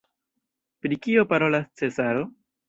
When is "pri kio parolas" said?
0.85-1.69